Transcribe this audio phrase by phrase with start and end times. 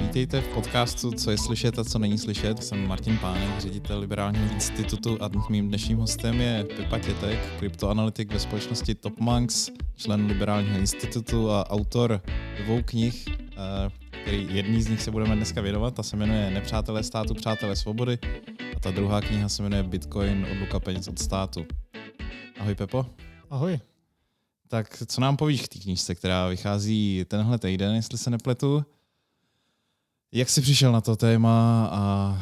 [0.00, 2.64] Vítejte v podcastu Co je slyšet a co není slyšet.
[2.64, 8.38] Jsem Martin Pánek, ředitel Liberálního institutu a mým dnešním hostem je Pepa Tětek, kryptoanalytik ve
[8.38, 12.20] společnosti Topmanx, člen Liberálního institutu a autor
[12.64, 13.90] dvou knih, eh,
[14.22, 15.94] který jedný z nich se budeme dneska věnovat.
[15.94, 18.18] Ta se jmenuje Nepřátelé státu, přátelé svobody
[18.76, 21.66] a ta druhá kniha se jmenuje Bitcoin, odluka peněz od státu.
[22.60, 23.06] Ahoj Pepo.
[23.50, 23.80] Ahoj.
[24.68, 28.84] Tak co nám povíš k té knížce, která vychází tenhle týden, jestli se nepletu?
[30.32, 32.38] Jak jsi přišel na to téma a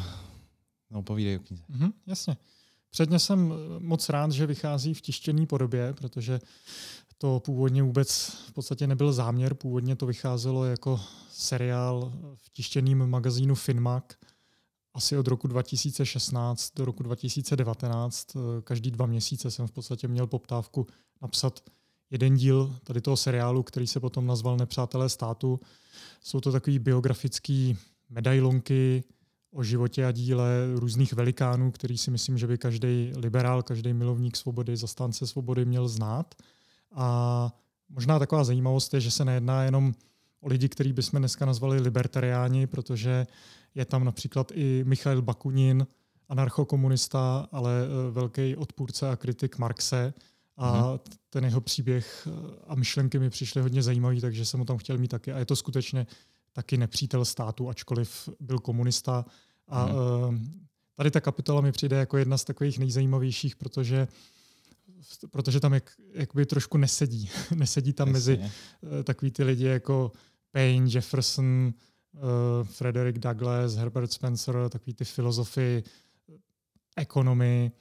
[0.89, 1.63] no, povídej o knize.
[1.69, 2.37] Mm-hmm, jasně.
[2.89, 6.39] Předně jsem moc rád, že vychází v tištěné podobě, protože
[7.17, 9.53] to původně vůbec v podstatě nebyl záměr.
[9.53, 14.03] Původně to vycházelo jako seriál v tištěném magazínu Finmac
[14.95, 18.27] asi od roku 2016 do roku 2019.
[18.63, 20.87] Každý dva měsíce jsem v podstatě měl poptávku
[21.21, 21.59] napsat
[22.11, 25.59] jeden díl tady toho seriálu, který se potom nazval Nepřátelé státu.
[26.21, 27.73] Jsou to takové biografické
[28.09, 29.03] medailonky
[29.51, 34.37] o životě a díle různých velikánů, který si myslím, že by každý liberál, každý milovník
[34.37, 36.35] svobody, zastánce svobody měl znát.
[36.91, 37.51] A
[37.89, 39.93] možná taková zajímavost je, že se nejedná jenom
[40.45, 43.27] o lidi, který bychom dneska nazvali libertariáni, protože
[43.75, 45.87] je tam například i Michail Bakunin,
[46.29, 50.13] anarchokomunista, ale e, velký odpůrce a kritik Marxe.
[50.57, 50.99] A hmm.
[51.29, 52.31] ten jeho příběh e,
[52.67, 55.33] a myšlenky mi přišly hodně zajímavý, takže jsem ho tam chtěl mít taky.
[55.33, 56.07] A je to skutečně
[56.53, 59.25] taky nepřítel státu, ačkoliv byl komunista.
[59.67, 60.67] A hmm.
[60.95, 64.07] tady ta kapitola mi přijde jako jedna z takových nejzajímavějších, protože
[65.31, 67.29] protože tam jak, jakoby trošku nesedí.
[67.55, 68.33] nesedí tam Jasně.
[68.33, 68.51] mezi
[69.03, 70.11] takový ty lidi jako
[70.55, 71.73] Payne, Jefferson,
[72.13, 72.21] uh,
[72.63, 75.83] Frederick Douglass, Herbert Spencer, takový ty filozofy,
[76.95, 77.71] ekonomy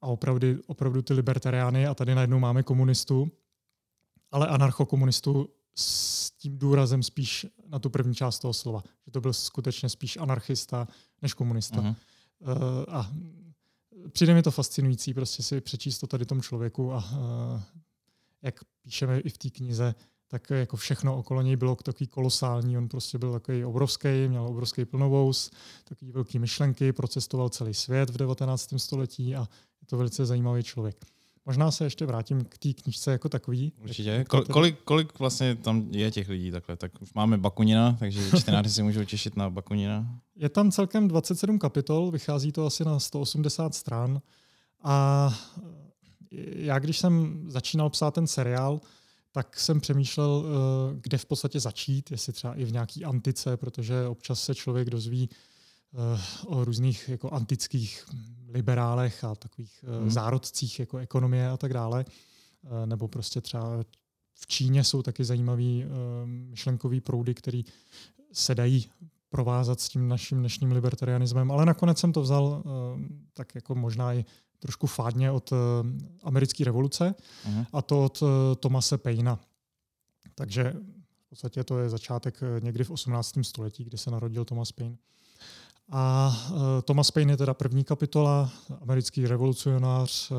[0.00, 3.30] a opravdu, opravdu ty libertariány a tady najednou máme komunistu,
[4.30, 9.32] ale anarchokomunistu s tím důrazem spíš na tu první část toho slova, že to byl
[9.32, 10.88] skutečně spíš anarchista
[11.22, 11.76] než komunista.
[11.76, 11.96] Uh-huh.
[12.40, 12.54] Uh,
[12.88, 13.12] a
[14.12, 17.62] přijde mi to fascinující prostě si přečíst to tady tomu člověku a uh,
[18.42, 19.94] jak píšeme i v té knize,
[20.28, 22.78] tak jako všechno okolo něj bylo takový kolosální.
[22.78, 25.50] On prostě byl takový obrovský, měl obrovský plnovous,
[25.84, 28.74] takový velký myšlenky, procestoval celý svět v 19.
[28.76, 29.40] století a
[29.80, 30.96] je to velice zajímavý člověk.
[31.46, 33.72] Možná se ještě vrátím k té knižce jako takový.
[33.82, 34.24] Určitě.
[34.28, 36.76] Kol, kolik, kolik vlastně tam je těch lidí takhle?
[36.76, 40.18] Tak už máme Bakunina, takže čtenáři si můžou těšit na Bakunina.
[40.36, 44.20] Je tam celkem 27 kapitol, vychází to asi na 180 stran.
[44.82, 45.34] A
[46.56, 48.80] já, když jsem začínal psát ten seriál,
[49.32, 54.06] tak jsem přemýšlel, eh, kde v podstatě začít, jestli třeba i v nějaký antice, protože
[54.06, 55.30] občas se člověk dozví
[55.94, 58.04] eh, o různých jako antických
[58.48, 60.10] liberálech a takových hmm.
[60.10, 62.04] zárodcích jako ekonomie a tak dále.
[62.86, 63.84] Nebo prostě třeba
[64.34, 65.84] v Číně jsou taky zajímavý
[66.24, 67.62] myšlenkový proudy, které
[68.32, 68.90] se dají
[69.28, 72.62] provázat s tím naším dnešním libertarianismem, ale nakonec jsem to vzal
[73.34, 74.24] tak jako možná i
[74.58, 75.58] trošku fádně od uh,
[76.22, 77.14] americké revoluce
[77.48, 77.66] uh-huh.
[77.72, 78.28] a to od uh,
[78.60, 79.40] Tomase Paina.
[80.34, 80.74] Takže
[81.26, 83.34] v podstatě to je začátek uh, někdy v 18.
[83.42, 84.96] století, kdy se narodil Thomas Paine.
[85.90, 86.36] A
[86.84, 90.32] Thomas Paine je teda první kapitola, americký revolucionář,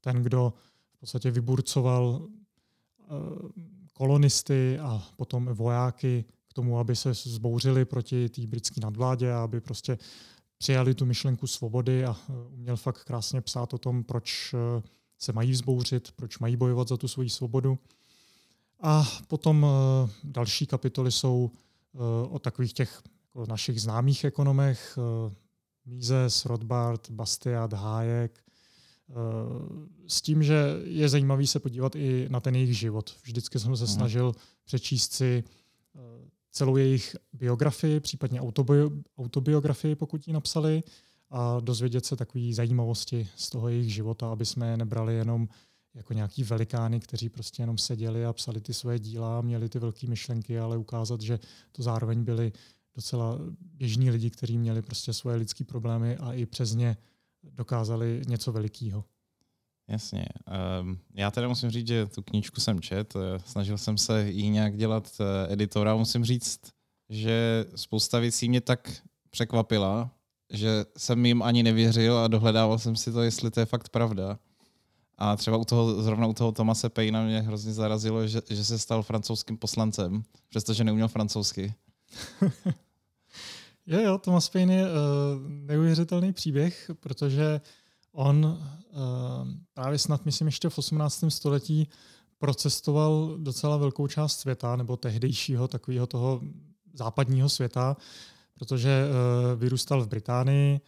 [0.00, 0.52] ten, kdo
[0.96, 2.28] v podstatě vyburcoval
[3.92, 9.60] kolonisty a potom vojáky k tomu, aby se zbouřili proti té britské nadvládě a aby
[9.60, 9.98] prostě
[10.64, 14.82] přijali tu myšlenku svobody a eh, uměl fakt krásně psát o tom, proč eh,
[15.18, 17.78] se mají vzbouřit, proč mají bojovat za tu svoji svobodu.
[18.80, 21.50] A potom eh, další kapitoly jsou
[22.30, 23.02] o takových těch
[23.34, 24.98] jako našich známých ekonomech,
[25.86, 28.44] Mises, Rothbard, Bastiat, Hayek,
[30.06, 33.16] s tím, že je zajímavý se podívat i na ten jejich život.
[33.22, 33.92] Vždycky jsem se mhm.
[33.92, 35.44] snažil přečíst si
[36.54, 40.82] celou jejich biografii, případně autobio, autobiografii, pokud ji napsali,
[41.30, 45.48] a dozvědět se takové zajímavosti z toho jejich života, aby jsme je nebrali jenom
[45.94, 50.06] jako nějaký velikány, kteří prostě jenom seděli a psali ty svoje díla, měli ty velké
[50.06, 51.38] myšlenky, ale ukázat, že
[51.72, 52.52] to zároveň byli
[52.94, 56.96] docela běžní lidi, kteří měli prostě svoje lidské problémy a i přes ně
[57.42, 59.04] dokázali něco velikého.
[59.88, 60.26] Jasně.
[60.80, 64.50] Um, já teda musím říct, že tu knížku jsem čet, eh, snažil jsem se jí
[64.50, 65.96] nějak dělat uh, editora.
[65.96, 66.60] Musím říct,
[67.08, 68.92] že spousta věcí mě tak
[69.30, 70.10] překvapila,
[70.52, 74.38] že jsem jim ani nevěřil a dohledával jsem si to, jestli to je fakt pravda.
[75.18, 78.78] A třeba u toho, zrovna u toho Tomase Payna mě hrozně zarazilo, že, že se
[78.78, 81.74] stal francouzským poslancem, přestože neuměl francouzsky.
[83.86, 84.90] jo, jo, Thomas Paine je uh,
[85.48, 87.60] neuvěřitelný příběh, protože
[88.14, 91.24] on uh, právě snad, myslím, ještě v 18.
[91.28, 91.88] století
[92.38, 96.40] procestoval docela velkou část světa, nebo tehdejšího takového toho
[96.92, 97.96] západního světa,
[98.54, 100.80] protože uh, vyrůstal v Británii,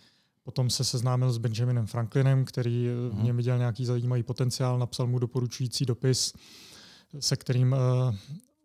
[0.43, 5.07] potom se seznámil s Benjaminem Franklinem, který uh, v něm viděl nějaký zajímavý potenciál, napsal
[5.07, 6.33] mu doporučující dopis,
[7.21, 7.77] se kterým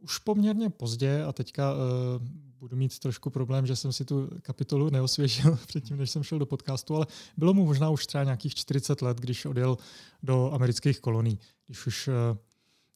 [0.02, 1.74] už poměrně pozdě a teďka
[2.62, 6.46] budu mít trošku problém, že jsem si tu kapitolu neosvěžil předtím, než jsem šel do
[6.46, 9.78] podcastu, ale bylo mu možná už třeba nějakých 40 let, když odjel
[10.24, 12.38] do amerických kolonií, když už uh,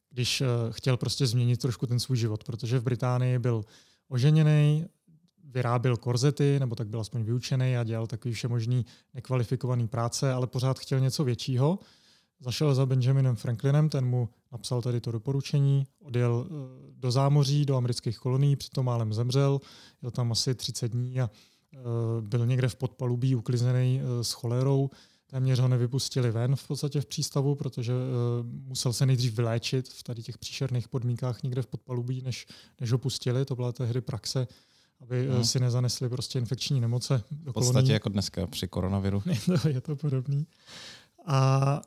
[0.09, 3.65] když uh, chtěl prostě změnit trošku ten svůj život, protože v Británii byl
[4.07, 4.85] oženěný,
[5.44, 10.79] vyráběl korzety, nebo tak byl aspoň vyučený a dělal takový všemožný nekvalifikovaný práce, ale pořád
[10.79, 11.79] chtěl něco většího.
[12.39, 16.51] Zašel za Benjaminem Franklinem, ten mu napsal tady to doporučení, odjel eh,
[16.91, 19.59] do zámoří, do amerických kolonií, přitom málem zemřel,
[20.01, 21.79] jel tam asi 30 dní a eh,
[22.21, 24.89] byl někde v podpalubí uklizený eh, s cholerou.
[25.27, 27.93] Téměř ho nevypustili ven v podstatě v přístavu, protože
[28.43, 32.47] musel se nejdřív vyléčit v tady těch příšerných podmínkách někde v podpalubí, než,
[32.81, 33.45] než ho pustili.
[33.45, 34.47] To byla tehdy praxe
[35.01, 35.43] aby hmm.
[35.43, 37.23] si nezanesli prostě infekční nemoce.
[37.31, 39.23] Do v podstatě jako dneska při koronaviru.
[39.25, 40.47] je to, je to podobný.
[41.25, 41.81] A,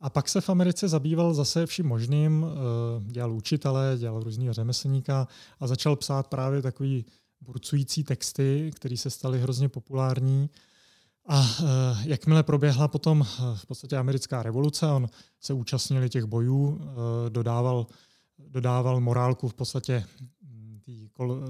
[0.00, 5.28] a pak se v Americe zabýval zase vším možným, eh, dělal učitele, dělal různého řemeslníka
[5.60, 7.04] a začal psát právě takový
[7.40, 10.50] burcující texty, které se staly hrozně populární.
[11.26, 11.66] A uh,
[12.04, 15.08] jakmile proběhla potom v podstatě americká revoluce, on
[15.40, 16.80] se účastnil těch bojů,
[17.28, 17.86] dodával,
[18.38, 20.04] dodával morálku v podstatě
[20.42, 21.40] hm, tý kol,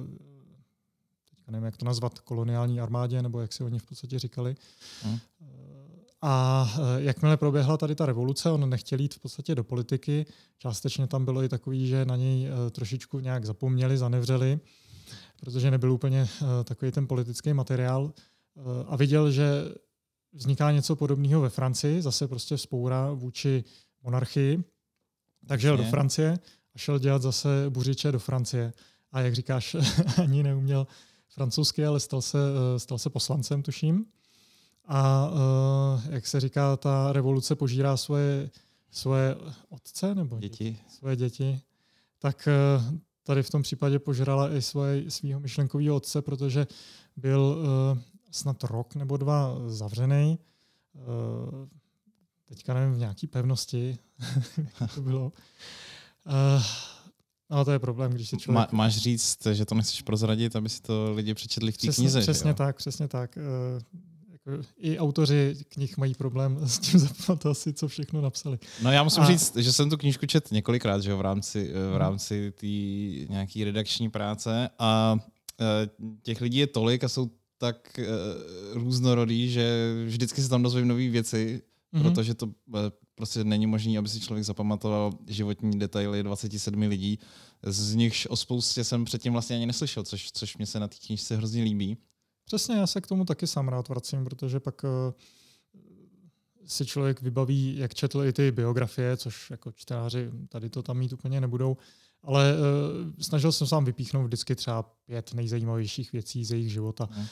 [1.30, 4.56] teďka nevím, jak to nazvat, koloniální armádě, nebo jak si oni v podstatě říkali.
[5.02, 5.18] Hmm.
[6.22, 6.66] A
[6.98, 10.26] e, jakmile proběhla tady ta revoluce, on nechtěl jít v podstatě do politiky.
[10.58, 14.60] Částečně tam bylo i takový, že na něj e, trošičku nějak zapomněli, zanevřeli,
[15.40, 16.20] protože nebyl úplně
[16.60, 18.12] e, takový ten politický materiál.
[18.86, 19.64] A viděl, že
[20.32, 23.64] vzniká něco podobného ve Francii, zase prostě spoura vůči
[24.02, 24.64] monarchii.
[25.46, 26.38] Takže jel do Francie
[26.74, 28.72] a šel dělat zase buřiče do Francie.
[29.12, 29.76] A jak říkáš,
[30.22, 30.86] ani neuměl
[31.28, 32.38] francouzsky, ale stal se,
[32.76, 34.06] stal se poslancem, tuším.
[34.92, 38.50] A uh, jak se říká, ta revoluce požírá svoje,
[38.90, 39.36] svoje
[39.68, 40.78] otce nebo děti.
[40.88, 41.60] Svoje děti.
[42.18, 42.48] Tak
[42.78, 46.66] uh, tady v tom případě požrala i svoje, svého myšlenkového otce, protože
[47.16, 47.98] byl uh,
[48.30, 50.38] snad rok nebo dva zavřený.
[52.44, 53.98] Teďka nevím, v nějaký pevnosti,
[54.80, 55.32] jak to bylo.
[57.50, 58.72] No to je problém, když se člověk...
[58.72, 62.20] Má, máš říct, že to nechceš prozradit, aby si to lidi přečetli v té knize.
[62.20, 63.38] Přesně tak, přesně tak.
[64.78, 68.58] I autoři knih mají problém s tím zapamatovat si, co všechno napsali.
[68.82, 69.26] No já musím a...
[69.26, 71.96] říct, že jsem tu knížku čet několikrát, že v rámci, v mhm.
[71.96, 72.66] rámci té
[73.32, 75.18] nějaký redakční práce a
[75.60, 75.90] e,
[76.22, 78.04] těch lidí je tolik a jsou tak e,
[78.72, 81.62] různorodý, že vždycky se tam dozvím nové věci,
[81.94, 82.02] mm-hmm.
[82.02, 82.48] protože to
[83.14, 87.18] prostě není možné, aby si člověk zapamatoval životní detaily 27 lidí,
[87.62, 90.96] z nichž o spoustě jsem předtím vlastně ani neslyšel, což, což mě se na té
[91.06, 91.96] knížce hrozně líbí.
[92.50, 94.90] Přesně, já se k tomu taky sám rád vracím, protože pak uh,
[96.66, 101.12] si člověk vybaví, jak četl i ty biografie, což jako čtenáři tady to tam mít
[101.12, 101.76] úplně nebudou,
[102.22, 107.08] ale uh, snažil jsem sám vypíchnout vždycky třeba pět nejzajímavějších věcí z jejich života.
[107.10, 107.26] Hmm.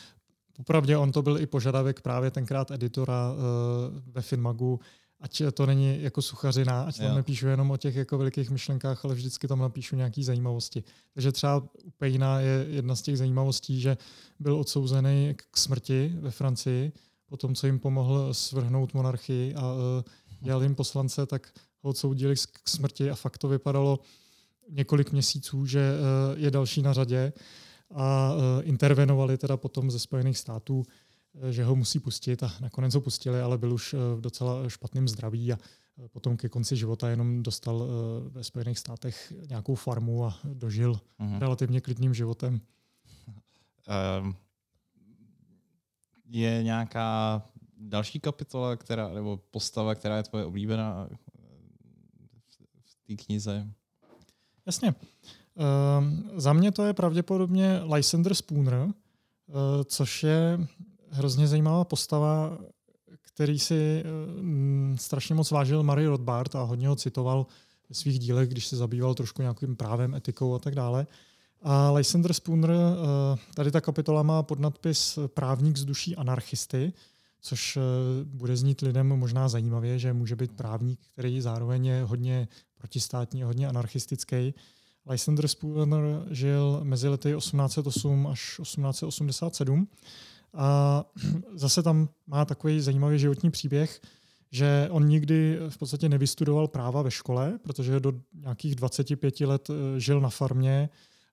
[0.53, 3.39] Popravdě on to byl i požadavek právě tenkrát editora uh,
[4.07, 4.81] ve Finmagu,
[5.21, 7.15] ať to není jako suchařina, ať tam jo.
[7.15, 10.85] nepíšu jenom o těch jako velikých myšlenkách, ale vždycky tam napíšu nějaké zajímavosti.
[11.15, 13.97] Takže třeba u Pejna je jedna z těch zajímavostí, že
[14.39, 16.93] byl odsouzený k smrti ve Francii,
[17.27, 19.81] po tom, co jim pomohl svrhnout monarchii a uh,
[20.41, 21.53] dělal jim poslance, tak
[21.83, 23.99] ho odsoudili k smrti a fakt to vypadalo
[24.71, 27.33] několik měsíců, že uh, je další na řadě
[27.95, 30.83] a uh, intervenovali teda potom ze Spojených států
[31.51, 35.09] že ho musí pustit a nakonec ho pustili, ale byl už eh, v docela špatném
[35.09, 37.89] zdraví a eh, potom ke konci života jenom dostal
[38.29, 41.39] ve Spojených státech nějakou farmu a dožil uh-huh.
[41.39, 42.61] relativně klidným životem.
[44.21, 44.37] Um,
[46.27, 47.43] je nějaká
[47.79, 51.09] další kapitola, která, nebo postava, která je tvoje oblíbená
[52.85, 53.69] v té knize?
[54.67, 54.95] Jasně.
[55.99, 58.93] Um, za mě to je pravděpodobně Lysander Spooner, uh,
[59.85, 60.59] což je
[61.11, 62.59] hrozně zajímavá postava,
[63.23, 67.47] který si uh, strašně moc vážil Marie Rothbard a hodně ho citoval
[67.89, 71.07] ve svých dílech, když se zabýval trošku nějakým právem, etikou a tak dále.
[71.63, 76.93] A Lysander Spooner, uh, tady ta kapitola má podnadpis Právník z duší anarchisty,
[77.41, 77.83] což uh,
[78.25, 83.69] bude znít lidem možná zajímavě, že může být právník, který zároveň je hodně protistátní, hodně
[83.69, 84.55] anarchistický.
[85.11, 89.89] Lysander Spooner žil mezi lety 1808 až 1887
[90.55, 91.05] a
[91.55, 94.01] zase tam má takový zajímavý životní příběh,
[94.51, 100.01] že on nikdy v podstatě nevystudoval práva ve škole, protože do nějakých 25 let eh,
[100.01, 100.89] žil na farmě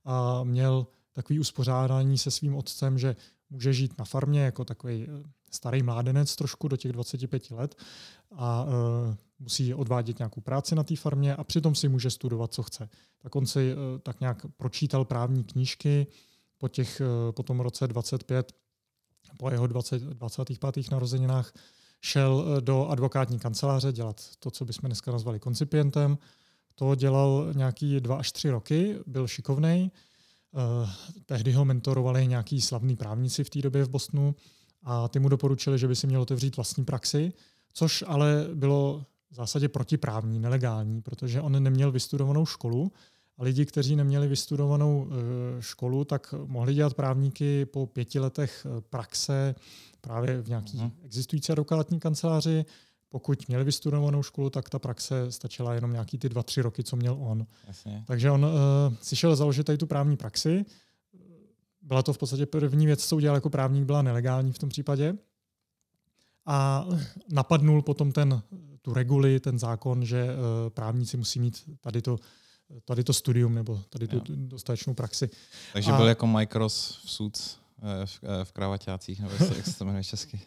[0.05, 3.15] a měl takový uspořádání se svým otcem, že
[3.49, 7.75] může žít na farmě jako takový eh, starý mládenec trošku do těch 25 let
[8.31, 8.71] a uh,
[9.39, 12.89] musí odvádět nějakou práci na té farmě a přitom si může studovat, co chce.
[13.19, 16.07] Tak on si uh, tak nějak pročítal právní knížky
[16.57, 18.53] po, těch, uh, po tom roce 25,
[19.37, 20.91] po jeho 20, 25.
[20.91, 21.53] narozeninách
[22.01, 26.17] šel do advokátní kanceláře dělat to, co bychom dneska nazvali koncipientem.
[26.75, 29.91] To dělal nějaký dva až tři roky, byl šikovný.
[31.25, 34.35] Tehdy ho mentorovali nějaký slavní právníci v té době v Bostonu
[34.83, 37.33] a ty mu doporučili, že by si měl otevřít vlastní praxi,
[37.73, 42.91] což ale bylo v zásadě protiprávní, nelegální, protože on neměl vystudovanou školu
[43.39, 49.55] lidi, kteří neměli vystudovanou e, školu, tak mohli dělat právníky po pěti letech e, praxe
[50.01, 50.91] právě v nějaký uh-huh.
[51.03, 52.65] existující advokátní kanceláři.
[53.09, 56.95] Pokud měli vystudovanou školu, tak ta praxe stačila jenom nějaký ty dva, tři roky, co
[56.95, 57.47] měl on.
[57.67, 58.03] Jasně.
[58.07, 58.51] Takže on uh,
[59.01, 60.65] si šel založit tady tu právní praxi
[61.85, 65.15] byla to v podstatě první věc, co udělal jako právník, byla nelegální v tom případě.
[66.45, 66.87] A
[67.31, 68.41] napadnul potom ten,
[68.81, 72.19] tu reguli, ten zákon, že uh, právníci musí mít tady to,
[72.85, 74.23] tady to studium nebo tady tu jo.
[74.27, 75.29] dostatečnou praxi.
[75.73, 75.97] Takže a...
[75.97, 77.37] byl jako Micros v sud
[77.81, 80.41] eh, v, eh, v kravaťácích, nebo jak se to jmenuje česky.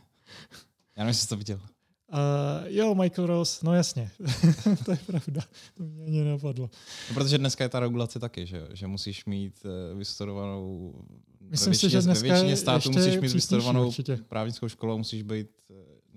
[0.97, 1.61] Já nevím, jestli jsi to viděl.
[2.13, 4.11] Uh, jo, Michael Ross, no jasně,
[4.85, 5.43] to je pravda,
[5.75, 6.71] to mě ani napadlo.
[7.09, 10.95] No, protože dneska je ta regulace taky, že, že musíš mít uh, vystudovanou,
[11.41, 14.17] Myslím většině, si, že dneska ve většině států musíš mít vystudovanou určitě.
[14.29, 15.49] právnickou školu, musíš být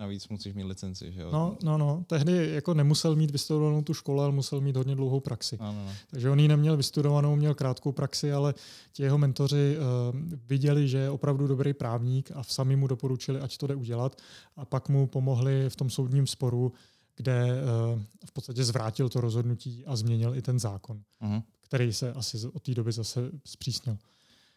[0.01, 1.29] navíc musíš mít licenci, že jo?
[1.31, 2.03] No, no, no.
[2.07, 5.57] Tehdy jako nemusel mít vystudovanou tu školu, ale musel mít hodně dlouhou praxi.
[5.61, 5.91] No, no, no.
[6.09, 8.53] Takže on ji neměl vystudovanou, měl krátkou praxi, ale
[8.93, 13.57] ti jeho mentoři uh, viděli, že je opravdu dobrý právník a sami mu doporučili, ať
[13.57, 14.21] to jde udělat.
[14.55, 16.73] A pak mu pomohli v tom soudním sporu,
[17.15, 17.45] kde
[17.93, 21.43] uh, v podstatě zvrátil to rozhodnutí a změnil i ten zákon, uh-huh.
[21.61, 23.97] který se asi od té doby zase zpřísnil.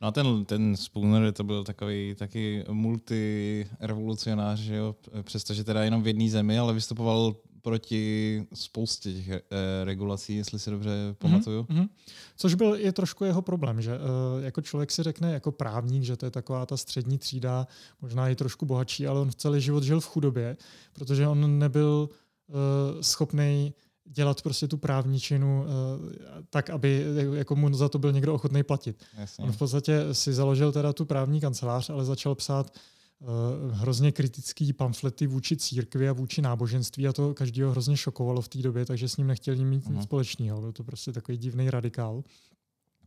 [0.01, 4.97] No a ten, ten Spooner to byl takový taky multirevolucionář, že jo?
[5.23, 7.35] přestože teda jenom v jedné zemi, ale vystupoval
[7.65, 9.41] proti spoustě těch e,
[9.85, 11.63] regulací, jestli si dobře mhm, pamatuju.
[11.63, 11.89] Mm-hmm.
[12.37, 13.99] Což byl je trošku jeho problém, že e,
[14.45, 17.67] jako člověk si řekne jako právník, že to je taková ta střední třída,
[18.01, 20.57] možná i trošku bohatší, ale on celý život žil v chudobě,
[20.93, 23.75] protože on nebyl e, schopný
[24.05, 26.13] dělat prostě tu právničinu uh,
[26.51, 29.05] tak, aby jako mu za to byl někdo ochotný platit.
[29.19, 29.45] Jasně.
[29.45, 32.77] On v podstatě si založil teda tu právní kancelář, ale začal psát
[33.21, 33.29] uh,
[33.73, 38.59] hrozně kritický pamflety vůči církvi a vůči náboženství a to každého hrozně šokovalo v té
[38.59, 39.89] době, takže s ním nechtěli mít uh-huh.
[39.89, 40.03] nic mhm.
[40.03, 40.61] společného.
[40.61, 42.23] Byl to prostě takový divný radikál.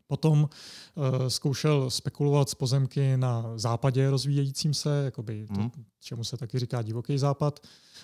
[0.08, 0.50] Potom
[0.96, 5.72] uh, zkoušel spekulovat s pozemky na západě rozvíjejícím se, jakoby to, mm.
[6.00, 7.60] čemu se taky říká divoký západ.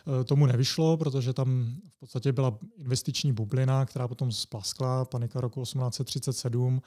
[0.06, 5.64] Uh, tomu nevyšlo, protože tam v podstatě byla investiční bublina, která potom splaskla, panika roku
[5.64, 6.74] 1837.
[6.74, 6.82] Uh,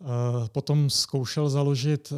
[0.00, 2.12] eh, potom zkoušel založit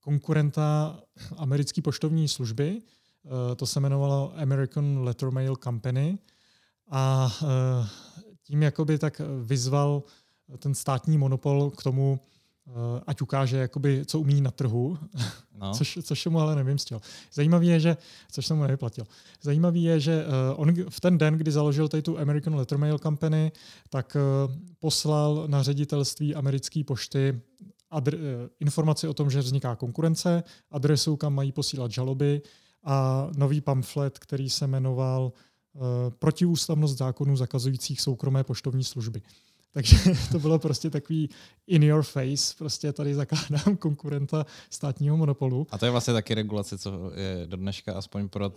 [0.00, 0.98] konkurenta
[1.36, 2.82] americké poštovní služby,
[3.22, 6.18] uh, to se jmenovalo American Letter Mail Company
[6.90, 7.48] a uh,
[8.42, 10.02] tím jakoby tak vyzval
[10.58, 12.20] ten státní monopol k tomu,
[12.66, 12.72] eh,
[13.06, 14.98] ať ukáže, jakoby, co umí na trhu,
[15.60, 15.72] no.
[15.74, 17.00] což, což mu ale nevymstil.
[17.32, 17.96] Zajímavý je, že,
[18.32, 19.06] což jsem mu nevyplatil,
[19.42, 23.52] zajímavý je, že eh, on v ten den, kdy založil tady tu American Lettermail Company,
[23.88, 24.20] tak eh,
[24.78, 27.40] poslal na ředitelství americké pošty
[27.92, 28.18] adre-
[28.60, 32.42] informaci o tom, že vzniká konkurence, adresu, kam mají posílat žaloby
[32.84, 35.32] a nový pamflet, který se jmenoval
[36.18, 39.22] Protiústavnost zákonů zakazujících soukromé poštovní služby.
[39.72, 39.96] Takže
[40.32, 41.30] to bylo prostě takový
[41.66, 45.66] in your face, prostě tady zakládám konkurenta státního monopolu.
[45.70, 48.52] A to je vlastně taky regulace, co je do dneška aspoň pro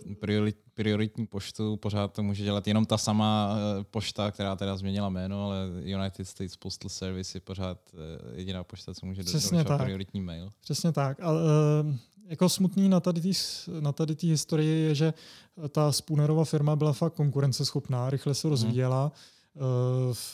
[0.74, 5.44] prioritní poštu pořád to může dělat jenom ta sama eh, pošta, která teda změnila jméno,
[5.44, 7.96] ale United States Postal Service je pořád eh,
[8.38, 9.82] jediná pošta, co může Přesně tak.
[9.82, 10.50] prioritní mail.
[10.60, 11.20] Přesně tak.
[11.20, 11.38] A, uh,
[12.26, 13.30] jako smutný na tady té
[13.80, 15.14] na tady historii je, že
[15.68, 18.52] ta Spoonerova firma byla fakt konkurenceschopná, rychle se mhm.
[18.52, 19.02] rozvíjela.
[19.02, 19.12] Hmm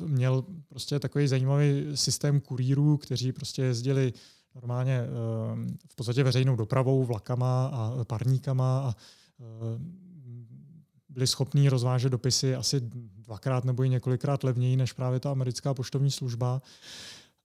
[0.06, 4.12] měl prostě takový zajímavý systém kurýrů, kteří prostě jezdili
[4.54, 5.06] normálně eh,
[5.88, 8.94] v podstatě veřejnou dopravou, vlakama a parníkama a
[9.40, 9.44] eh,
[11.08, 12.80] byli schopní rozvážet dopisy asi
[13.16, 16.62] dvakrát nebo i několikrát levněji než právě ta americká poštovní služba.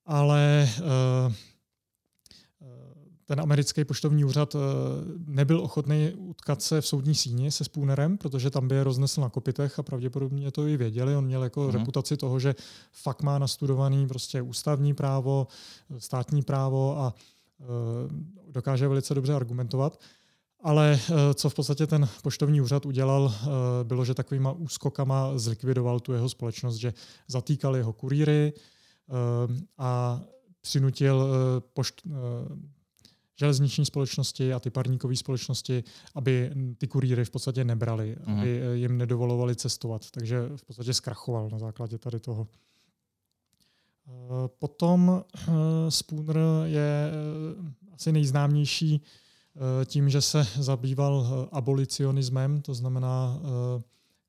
[0.06, 0.70] Ale
[3.26, 4.60] ten americký poštovní úřad eh,
[5.28, 9.30] nebyl ochotný utkat se v soudní síni se Spoonerem, protože tam by je roznesl na
[9.30, 11.16] kopitech a pravděpodobně to i věděli.
[11.16, 11.72] On měl jako uh-huh.
[11.72, 12.56] reputaci toho, že
[12.92, 15.48] fakt má nastudovaný prostě ústavní právo,
[15.98, 17.14] státní právo a
[17.58, 17.68] uh,
[18.52, 20.00] dokáže velice dobře argumentovat.
[20.64, 21.00] Ale
[21.34, 23.34] co v podstatě ten poštovní úřad udělal,
[23.84, 26.94] bylo, že takovýma úskokama zlikvidoval tu jeho společnost, že
[27.28, 28.54] zatýkal jeho kurýry
[29.78, 30.22] a
[30.62, 31.28] přinutil
[31.74, 32.02] pošt,
[33.36, 35.84] železniční společnosti a ty parníkové společnosti,
[36.16, 38.40] aby ty kurýry v podstatě nebrali, mm.
[38.40, 40.12] aby jim nedovolovali cestovat.
[40.12, 42.48] Takže v podstatě zkrachoval na základě tady toho.
[44.08, 45.52] Eh, potom eh,
[45.90, 49.02] Spooner je eh, asi nejznámější
[49.86, 53.40] tím, že se zabýval abolicionismem, to znamená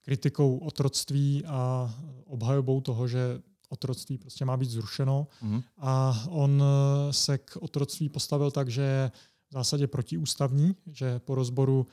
[0.03, 1.95] kritikou otroctví a
[2.25, 5.27] obhajobou toho, že otroctví prostě má být zrušeno.
[5.43, 5.63] Mm.
[5.79, 6.63] A on
[7.11, 9.13] se k otroctví postavil tak, že je
[9.51, 11.87] v zásadě protiústavní, že po rozboru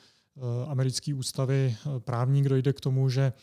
[0.68, 3.34] americké ústavy právník dojde k tomu, že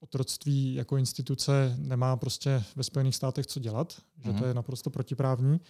[0.00, 4.34] otroctví jako instituce nemá prostě ve Spojených státech co dělat, že mm.
[4.34, 4.48] to mhm.
[4.48, 5.60] je naprosto protiprávní.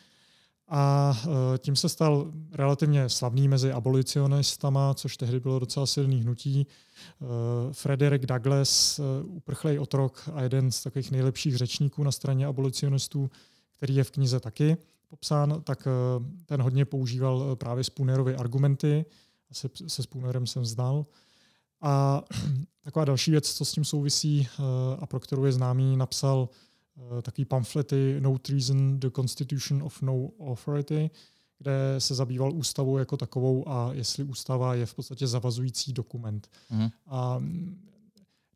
[0.70, 1.14] A
[1.54, 6.66] e, tím se stal relativně slavný mezi abolicionistama, což tehdy bylo docela silný hnutí.
[6.66, 7.26] E,
[7.72, 13.30] Frederick Douglass, e, uprchlej otrok a jeden z takových nejlepších řečníků na straně abolicionistů,
[13.76, 14.76] který je v knize taky
[15.08, 15.88] popsán, tak
[16.46, 19.04] ten hodně používal právě Spoonerovy argumenty.
[19.52, 21.06] Se, se Spoonerem jsem znal.
[21.80, 22.22] A
[22.84, 24.48] taková další věc, co s tím souvisí
[24.98, 26.48] a pro kterou je známý, napsal
[27.22, 31.10] takový pamflety No Treason, The Constitution of No Authority,
[31.58, 36.48] kde se zabýval ústavou jako takovou a jestli ústava je v podstatě zavazující dokument.
[36.70, 36.88] Mm.
[37.06, 37.42] A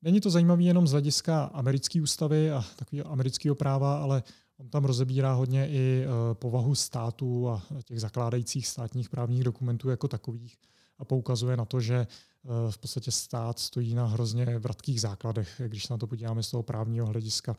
[0.03, 4.23] není to zajímavé jenom z hlediska americké ústavy a takového amerického práva, ale
[4.59, 10.09] on tam rozebírá hodně i eh, povahu státu a těch zakládajících státních právních dokumentů jako
[10.09, 10.57] takových
[10.99, 15.85] a poukazuje na to, že eh, v podstatě stát stojí na hrozně vratkých základech, když
[15.85, 17.57] se na to podíváme z toho právního hlediska.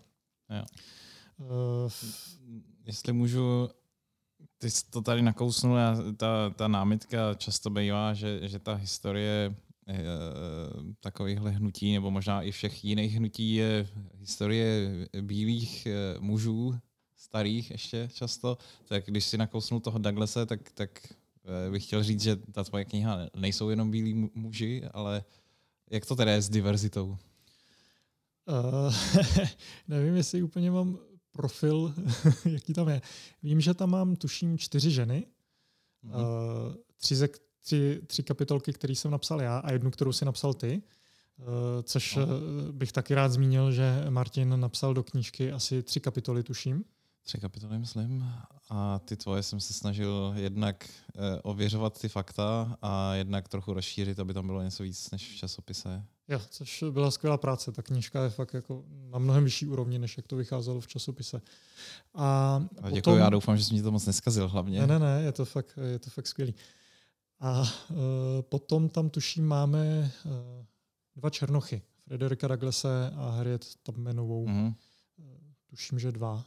[0.49, 0.63] Jo.
[1.37, 1.91] Uh,
[2.85, 3.69] Jestli můžu,
[4.57, 5.77] ty jsi to tady nakousnul
[6.17, 9.55] ta, ta námitka často bývá, že, že ta historie
[9.87, 9.95] e,
[10.99, 13.87] takovýchhle hnutí, nebo možná i všech jiných hnutí je
[14.19, 15.87] historie bílých
[16.19, 16.79] mužů,
[17.15, 21.13] starých ještě často, tak když si nakousnul toho Douglase, tak, tak
[21.71, 25.23] bych chtěl říct, že ta tvoje kniha nejsou jenom bílí muži, ale
[25.91, 27.17] jak to teda je s diverzitou?
[28.47, 28.93] Uh,
[29.87, 30.97] nevím, jestli úplně mám
[31.31, 31.93] profil,
[32.45, 33.01] jaký tam je.
[33.43, 35.27] Vím, že tam mám, tuším, čtyři ženy,
[36.03, 36.67] mm-hmm.
[36.67, 37.29] uh, tři, ze,
[37.59, 40.81] tři, tři kapitolky, které jsem napsal já a jednu, kterou si napsal ty.
[41.37, 41.45] Uh,
[41.83, 42.27] což no.
[42.71, 46.85] bych taky rád zmínil, že Martin napsal do knížky asi tři kapitoly, tuším.
[47.25, 48.25] Tři kapitoly, myslím.
[48.69, 54.19] A ty tvoje jsem se snažil jednak eh, ověřovat ty fakta a jednak trochu rozšířit,
[54.19, 56.05] aby tam bylo něco víc než v časopise.
[56.27, 57.71] Jo, což byla skvělá práce.
[57.71, 61.41] Ta knížka je fakt jako na mnohem vyšší úrovni, než jak to vycházelo v časopise.
[62.13, 63.17] A, a děkuji, potom...
[63.17, 64.79] já doufám, že jsi mi to moc neskazil hlavně.
[64.79, 66.55] Ne, ne, ne, je to fakt, je to fakt skvělý.
[67.39, 67.67] A uh,
[68.41, 70.31] potom tam tuším máme uh,
[71.15, 71.81] dva černochy.
[72.07, 74.45] Frederika Douglase a Harriet Tubmanovou.
[74.45, 74.75] Mm-hmm.
[75.69, 76.45] Tuším, že dva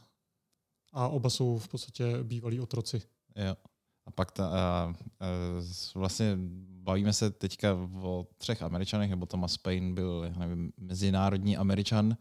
[0.91, 3.01] a oba jsou v podstatě bývalí otroci.
[3.35, 3.55] Jo.
[4.05, 4.93] A pak ta, a, a,
[5.95, 6.37] vlastně
[6.83, 12.17] bavíme se teďka o třech Američanech, nebo Thomas Paine byl nevím, mezinárodní Američan,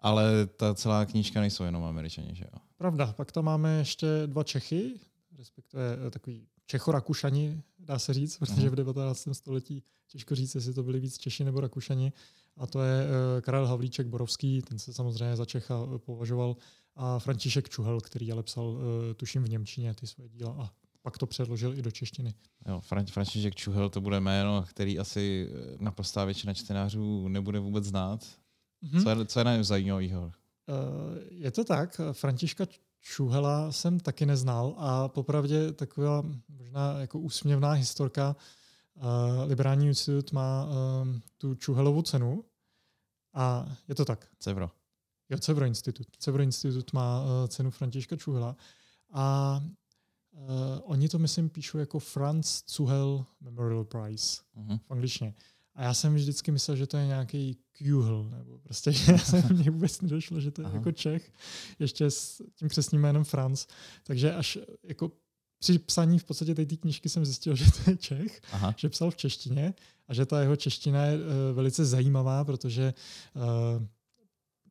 [0.00, 2.60] ale ta celá knížka nejsou jenom Američani, že jo?
[2.76, 5.00] Pravda, pak tam máme ještě dva Čechy,
[5.38, 9.28] respektive eh, takový Čecho-Rakušani, dá se říct, protože v 19.
[9.32, 12.12] století těžko říct, jestli to byli víc Češi nebo Rakušani.
[12.56, 16.56] A to je uh, Karel Havlíček Borovský, ten se samozřejmě za Čecha považoval
[16.96, 18.80] a František Čuhel, který ale psal, uh,
[19.16, 20.70] tuším, v Němčině ty své díla a
[21.02, 22.34] pak to předložil i do češtiny.
[22.68, 28.26] Jo, František Čuhel to bude jméno, který asi eh, naprostá většina čtenářů nebude vůbec znát.
[28.82, 29.02] Mm-hmm.
[29.02, 30.22] Co, je, co je na něm zajímavého?
[30.22, 30.32] Uh,
[31.30, 32.00] je to tak.
[32.12, 32.66] Františka
[33.00, 38.36] Čuhela jsem taky neznal a popravdě taková možná jako úsměvná historka.
[38.94, 39.04] Uh,
[39.48, 42.44] Liberální institut má uh, tu Čuhelovu cenu
[43.34, 44.28] a je to tak.
[44.38, 44.70] Cevro.
[45.30, 46.06] Jo, Cevro Institut.
[46.18, 48.56] Cevro Institut má uh, cenu Františka Čuhela
[49.12, 49.56] a
[50.32, 50.40] uh,
[50.82, 54.78] oni to, myslím, píšou jako Franz Zuhel Memorial Prize uh-huh.
[54.86, 55.34] v angličtině.
[55.74, 58.92] A já jsem vždycky myslel, že to je nějaký Kuhl, nebo prostě,
[59.52, 60.76] mě vůbec nedošlo, že to je Aha.
[60.76, 61.32] jako Čech,
[61.78, 63.66] ještě s tím přesným jménem Franz.
[64.04, 65.12] Takže až jako
[65.58, 68.74] při psaní v podstatě té knížky jsem zjistil, že to je Čech, Aha.
[68.76, 69.74] že psal v češtině
[70.08, 72.94] a že ta jeho čeština je uh, velice zajímavá, protože
[73.34, 73.86] uh,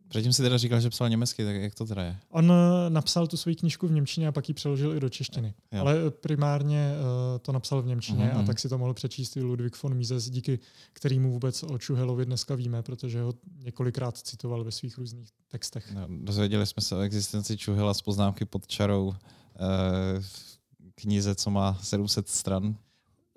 [0.10, 2.18] Předtím si teda říkal, že psal německy, tak jak to teda je?
[2.30, 5.54] On eh, napsal tu svoji knížku v Němčině a pak ji přeložil i do češtiny.
[5.72, 5.82] Jo.
[5.82, 8.36] Ale primárně uh, to napsal v Němčině uh-huh.
[8.36, 8.46] a mhm.
[8.46, 10.60] tak si to mohl přečíst i Ludwig von Mises, díky
[10.94, 15.92] kterému vůbec o Čuhelovi dneska víme, protože ho několikrát citoval ve svých různých textech.
[15.94, 19.14] No, dozvěděli jsme se o existenci Čuhela z poznámky pod čarou uh,
[20.96, 22.76] knize, co má 700 stran.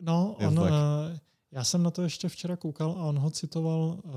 [0.02, 0.66] No, on, uh,
[1.52, 4.12] já jsem na to ještě včera koukal a on ho citoval, uh,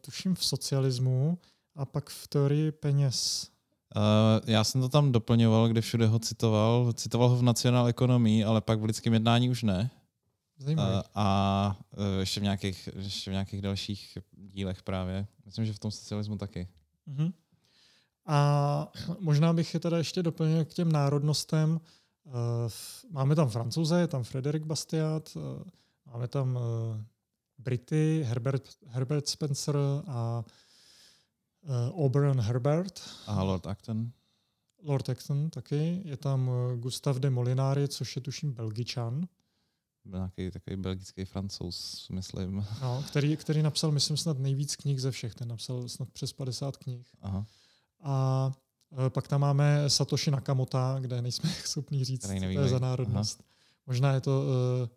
[0.00, 1.38] tuším, v socialismu
[1.76, 3.50] a pak v teorii peněz.
[3.96, 6.92] Uh, já jsem to tam doplňoval, kde všude ho citoval.
[6.92, 9.90] Citoval ho v nacionál ekonomii, ale pak v lidském jednání už ne.
[10.58, 10.94] Zajímavý.
[10.94, 15.26] Uh, a uh, ještě, v nějakých, ještě v nějakých dalších dílech právě.
[15.46, 16.68] Myslím, že v tom socialismu taky.
[17.08, 17.32] Uh-huh.
[18.26, 21.80] A možná bych je teda ještě doplnil k těm národnostem.
[22.24, 22.32] Uh,
[23.10, 25.42] máme tam Francouze, je tam Frederick Bastiat, uh,
[26.06, 26.62] máme tam uh,
[27.58, 30.44] Brity, Herbert, Herbert Spencer a
[31.62, 33.00] uh, Auburn Herbert.
[33.26, 34.10] A Lord Acton.
[34.82, 36.02] Lord Acton taky.
[36.04, 39.28] Je tam uh, Gustav de Molinari, což je tuším Belgičan.
[40.04, 42.66] Nějaký takový belgický francouz, myslím.
[42.82, 45.34] No, který, který napsal, myslím, snad nejvíc knih ze všech.
[45.34, 47.06] Ten napsal snad přes 50 knih.
[47.20, 47.46] Aha.
[48.02, 48.46] A
[48.90, 53.40] uh, pak tam máme Satoshi Nakamota, kde nejsme schopni říct, co to je za národnost.
[53.40, 53.48] Aha.
[53.86, 54.88] Možná je to uh,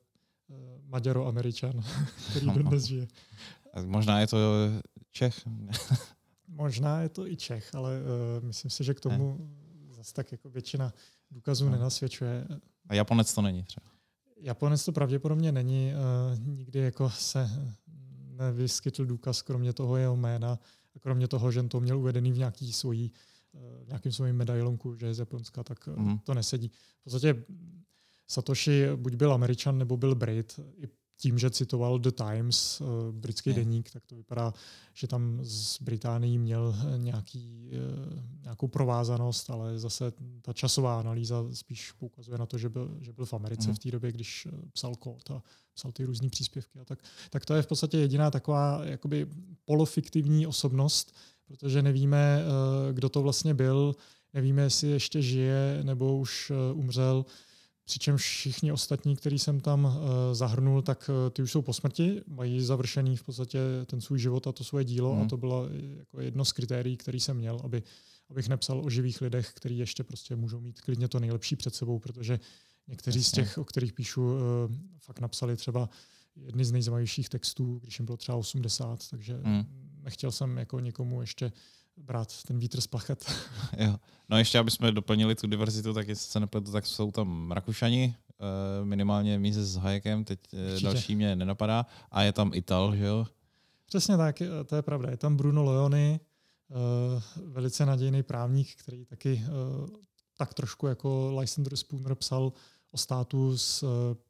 [0.90, 1.84] Maďaro-Američan,
[2.30, 3.08] který dnes žije.
[3.86, 4.38] Možná je to
[5.12, 5.48] Čech.
[6.48, 9.96] Možná je to i Čech, ale uh, myslím si, že k tomu ne.
[9.96, 10.94] zase tak jako většina
[11.32, 11.72] důkazů no.
[11.72, 12.48] nenasvědčuje.
[12.90, 13.86] A Japonec to není třeba?
[14.38, 15.94] Japonec to pravděpodobně není.
[15.94, 17.50] Uh, nikdy jako se
[18.28, 20.60] nevyskytl důkaz, kromě toho jeho jména,
[20.96, 23.12] a kromě toho, že to měl uvedený v nějaký svojí,
[23.52, 26.20] uh, nějakým svým medailonku, že je z Japonska, tak mm.
[26.20, 26.72] to nesedí.
[27.00, 27.44] V podstatě
[28.28, 30.60] Satoshi buď byl Američan, nebo byl Brit.
[30.78, 30.88] I
[31.24, 33.56] tím, že citoval The Times, uh, britský je.
[33.56, 34.54] deník, tak to vypadá,
[34.94, 41.92] že tam z Británií měl nějaký, uh, nějakou provázanost, ale zase ta časová analýza spíš
[41.92, 43.76] poukazuje na to, že byl, že byl v Americe mm.
[43.76, 46.80] v té době, když psal kód a psal ty různé příspěvky.
[46.80, 49.28] A tak, tak to je v podstatě jediná taková jakoby
[49.66, 52.44] polofiktivní osobnost, protože nevíme,
[52.92, 53.96] kdo to vlastně byl,
[54.34, 57.26] nevíme, jestli ještě žije nebo už umřel.
[57.86, 59.94] Přičemž všichni ostatní, který jsem tam uh,
[60.34, 64.48] zahrnul, tak uh, ty už jsou po smrti, mají završený v podstatě ten svůj život
[64.48, 65.22] a to svoje dílo mm.
[65.22, 67.84] a to bylo jako jedno z kritérií, který jsem měl, aby,
[68.30, 72.00] abych nepsal o živých lidech, kteří ještě prostě můžou mít klidně to nejlepší před sebou,
[72.00, 72.40] protože
[72.88, 73.30] někteří Jasně.
[73.30, 74.40] z těch, o kterých píšu, uh,
[75.00, 75.90] fakt napsali třeba
[76.36, 79.66] jedny z nejzajímavějších textů, když jim bylo třeba 80, takže mm.
[80.04, 81.52] nechtěl jsem jako někomu ještě
[81.98, 83.26] brát ten vítr z plachet.
[83.78, 83.96] jo.
[84.30, 88.16] No ještě, aby jsme doplnili tu diverzitu, tak jestli se nepletu, tak jsou tam Rakušani,
[88.30, 90.86] eh, minimálně míze s Hajekem, teď eh, Určitě.
[90.86, 93.26] další mě nenapadá, a je tam Ital, že jo?
[93.86, 95.10] Přesně tak, to je pravda.
[95.10, 99.44] Je tam Bruno Leoni, eh, velice nadějný právník, který taky
[100.38, 102.54] tak trošku jako Lysander Spooner psal
[102.92, 103.84] o státu z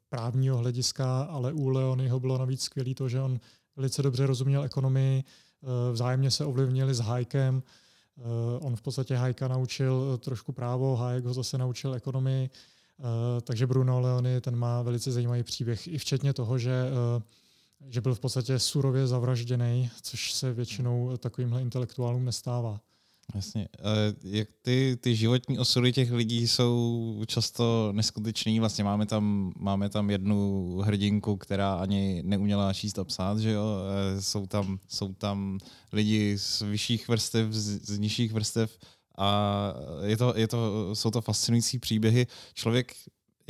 [0.08, 3.40] právního hlediska, ale u Leonyho bylo navíc skvělé to, že on
[3.76, 5.43] velice dobře rozuměl ekonomii, Eh,
[5.92, 7.62] vzájemně se ovlivnili s Hajkem.
[8.18, 8.22] Eh,
[8.60, 12.50] on v podstatě Hajka naučil eh, trošku právo, Hajek ho zase naučil ekonomii,
[13.42, 16.90] takže Bruno Leony ten má velice zajímavý příběh, i včetně toho, že
[17.88, 22.80] že byl v podstatě surově zavražděný, což se většinou takovýmhle intelektuálům nestává.
[23.34, 23.68] Jasně.
[24.24, 28.60] Jak ty, ty životní osudy těch lidí jsou často neskutečný.
[28.60, 33.64] Vlastně máme tam, máme tam jednu hrdinku, která ani neuměla číst a psát, že jo?
[34.20, 35.58] Jsou tam, jsou tam
[35.92, 38.78] lidi z vyšších vrstev, z, z nižších vrstev
[39.18, 39.72] a
[40.04, 42.26] je to, je to, jsou to fascinující příběhy.
[42.54, 42.94] Člověk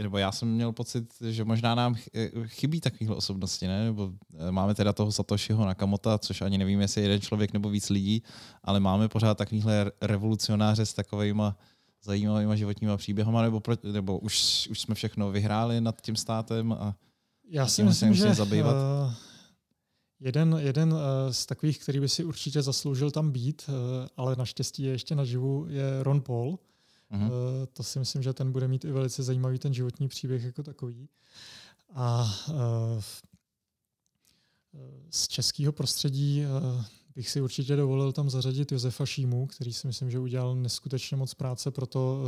[0.02, 1.96] nebo já jsem měl pocit, že možná nám
[2.44, 3.84] chybí takovéhle osobnosti, ne?
[3.84, 7.70] Nebo eh, máme teda toho Satoshiho Nakamota, což ani nevím, jestli je jeden člověk nebo
[7.70, 8.22] víc lidí,
[8.62, 11.56] ale máme pořád takovýhle revolucionáře s takovýma
[12.02, 16.94] zajímavými životníma příběhama, nebo, pro, nebo už, už jsme všechno vyhráli nad tím státem a
[17.48, 18.74] já si myslím, že zabývat.
[18.74, 19.12] Uh,
[20.20, 20.98] jeden, jeden uh,
[21.30, 23.74] z takových, který by si určitě zasloužil tam být, uh,
[24.16, 26.58] ale naštěstí je ještě naživu, je Ron Paul,
[27.14, 27.30] Mm-hmm.
[27.72, 31.08] To si myslím, že ten bude mít i velice zajímavý ten životní příběh jako takový.
[31.94, 33.02] A uh,
[35.10, 36.44] z českého prostředí
[37.14, 41.34] bych si určitě dovolil tam zařadit Josefa Šímu, který si myslím, že udělal neskutečně moc
[41.34, 42.22] práce pro to,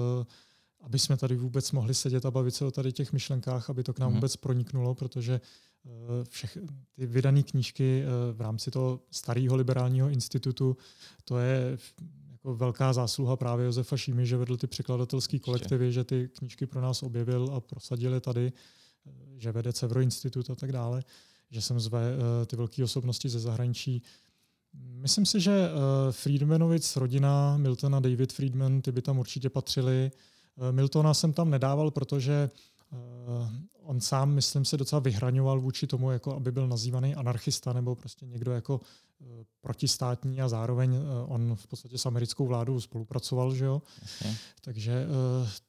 [0.81, 3.95] aby jsme tady vůbec mohli sedět a bavit se o tady těch myšlenkách, aby to
[3.95, 4.15] k nám mm-hmm.
[4.15, 5.41] vůbec proniknulo, protože
[6.29, 6.59] všech,
[6.97, 10.77] ty vydané knížky v rámci toho starého liberálního institutu,
[11.25, 11.79] to je
[12.55, 17.03] velká zásluha právě Josefa Šímy, že vedl ty překladatelské kolektivy, že ty knížky pro nás
[17.03, 18.53] objevil a prosadil je tady,
[19.07, 21.03] eh, že vede Cevro institut a tak dále,
[21.51, 24.03] že jsem zve eh, ty velké osobnosti ze zahraničí.
[24.75, 30.11] Myslím si, že eh, Friedmanovic rodina, Milton a David Friedman, ty by tam určitě patřili.
[30.71, 32.51] Miltona jsem tam nedával, protože
[33.83, 38.27] on sám, myslím, se docela vyhraňoval vůči tomu, jako aby byl nazývaný anarchista nebo prostě
[38.27, 38.81] někdo jako
[39.61, 43.83] protistátní a zároveň on v podstatě s americkou vládou spolupracoval, že jo.
[44.21, 44.35] Okay.
[44.61, 45.07] Takže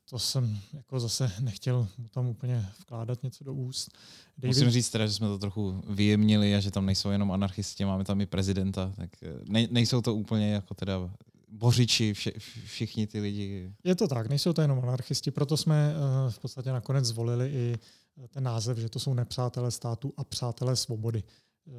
[0.10, 3.90] to jsem jako zase nechtěl mu tam úplně vkládat něco do úst.
[4.38, 4.58] David...
[4.58, 8.04] Musím říct teda, že jsme to trochu vyjemnili a že tam nejsou jenom anarchisti, máme
[8.04, 9.10] tam i prezidenta, tak
[9.50, 11.10] ne, nejsou to úplně jako teda
[11.48, 12.32] bořiči, vše,
[12.66, 13.72] všichni ty lidi.
[13.84, 17.76] Je to tak, nejsou to jenom anarchisti, proto jsme uh, v podstatě nakonec zvolili i
[18.24, 21.24] eh, ten název, že to jsou nepřátelé státu a přátelé svobody.
[21.66, 21.74] Uh,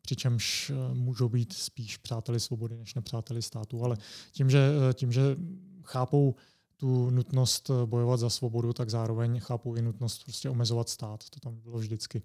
[0.00, 3.96] přičemž můžou být spíš přáteli svobody než nepřáteli státu, ale
[4.32, 5.36] tím, že, tím, že
[5.82, 6.34] chápou
[6.76, 11.30] tu nutnost bojovat za svobodu, tak zároveň chápou i nutnost prostě omezovat stát.
[11.30, 12.22] To tam bylo vždycky.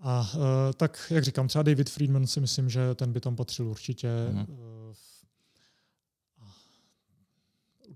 [0.00, 0.32] A
[0.76, 4.08] tak, jak říkám, třeba David Friedman si myslím, že ten by tam patřil určitě.
[4.08, 4.46] Mm-hmm.
[4.48, 4.94] Uh,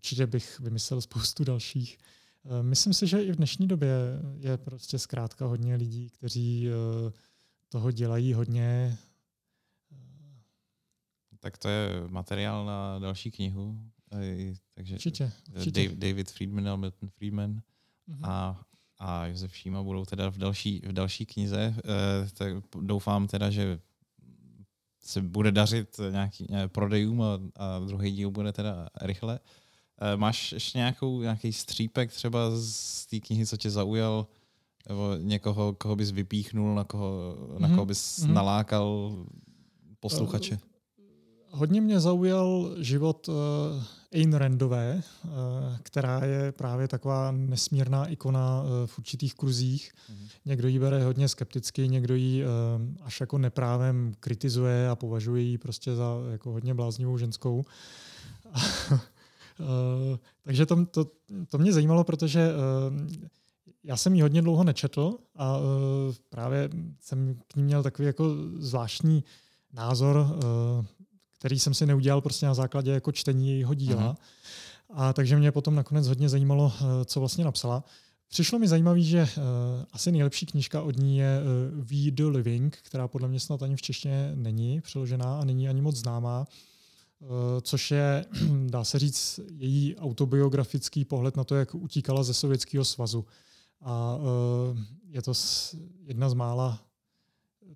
[0.01, 1.99] určitě bych vymyslel spoustu dalších.
[2.45, 3.91] Eh, myslím si, že i v dnešní době
[4.39, 7.13] je prostě zkrátka hodně lidí, kteří eh,
[7.69, 8.99] toho dělají hodně.
[11.41, 13.79] Tak to je materiál na další knihu.
[14.75, 15.89] Takže určitě, určitě.
[15.95, 17.63] David Friedman a Milton Friedman
[18.09, 18.21] mm-hmm.
[18.23, 18.65] a,
[18.99, 21.75] a Josef Šíma budou teda v další, v další knize.
[21.79, 23.81] Eh, tak doufám teda, že
[25.01, 29.41] se bude dařit nějaký prodejům a, a druhý díl bude teda rychle.
[30.01, 34.27] Eh, máš ještě nějakou, nějaký střípek třeba z té knihy, co tě zaujal?
[34.89, 38.33] Nebo někoho, koho bys vypíchnul, na koho, na koho bys mm-hmm.
[38.33, 39.17] nalákal
[40.01, 40.55] posluchače?
[40.55, 40.61] Uh,
[41.59, 43.35] hodně mě zaujal život uh,
[44.13, 45.03] Ayn Randové,
[45.83, 49.93] která je právě taková nesmírná ikona v určitých kruzích.
[49.93, 50.29] Mm-hmm.
[50.45, 52.45] Někdo ji bere hodně skepticky, někdo ji
[53.01, 57.65] až jako neprávem kritizuje a považuje ji prostě za jako hodně bláznivou ženskou.
[59.61, 61.07] Uh, takže to, to,
[61.49, 63.07] to mě zajímalo, protože uh,
[63.85, 65.64] já jsem ji hodně dlouho nečetl a uh,
[66.29, 66.70] právě
[67.01, 68.25] jsem k ní měl takový jako
[68.59, 69.25] zvláštní
[69.73, 70.85] názor, uh,
[71.38, 74.12] který jsem si neudělal prostě na základě jako čtení jejího díla.
[74.12, 74.16] Uh-huh.
[74.90, 77.85] A takže mě potom nakonec hodně zajímalo, uh, co vlastně napsala.
[78.29, 79.42] Přišlo mi zajímavé, že uh,
[79.92, 83.77] asi nejlepší knížka od ní je uh, We the Living, která podle mě snad ani
[83.77, 86.46] v češtině není přeložená a není ani moc známá.
[86.49, 86.70] Eh,
[87.63, 88.25] což je,
[88.67, 93.25] dá se říct, její autobiografický pohled na to, jak utíkala ze Sovětského svazu.
[93.81, 94.79] A eh,
[95.09, 95.33] je to
[96.03, 96.81] jedna z mála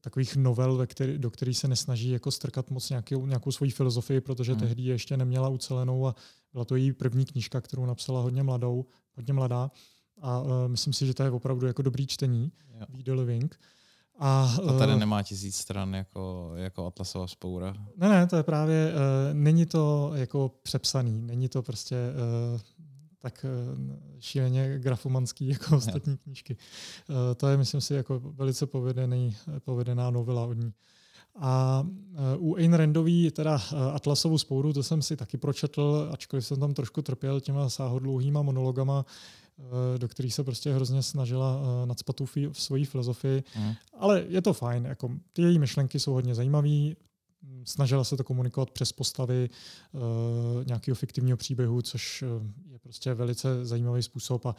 [0.00, 4.20] takových novel, ve který, do kterých se nesnaží jako strkat moc nějakou, nějakou svoji filozofii,
[4.20, 4.60] protože hmm.
[4.60, 6.14] tehdy ještě neměla ucelenou a
[6.52, 9.70] byla to její první knížka, kterou napsala hodně mladou, hodně mladá.
[10.20, 12.88] A uh, myslím si, že to je opravdu jako dobrý čtení, yeah.
[12.90, 13.60] The Living.
[14.18, 17.74] A, a tady uh, nemá tisíc stran jako, jako Atlasová spoura.
[17.96, 21.96] Ne, ne, to je právě, uh, není to jako přepsaný, není to prostě
[22.54, 22.60] uh,
[23.18, 23.46] tak
[23.78, 26.18] uh, šíleně grafomanský jako ostatní ja.
[26.22, 26.56] knížky.
[27.08, 30.72] Uh, to je, myslím si, jako velice povedený, povedená novela od ní.
[31.38, 31.86] A
[32.38, 33.60] u Ayn Randový, teda
[33.92, 39.04] Atlasovou spouru, to jsem si taky pročetl, ačkoliv jsem tam trošku trpěl těma sáhodlouhýma monologama,
[39.04, 39.43] Eh,
[39.98, 43.44] do kterých se prostě hrozně snažila eh, nadspat tu svoji filozofii.
[43.56, 43.72] Mm.
[43.98, 46.94] Ale je to fajn, jako ty její myšlenky jsou hodně zajímavé,
[47.64, 49.50] snažila se to komunikovat přes postavy
[49.92, 50.00] uh,
[50.66, 52.24] nějakého fiktivního příběhu, což
[52.72, 54.56] je prostě velice zajímavý způsob a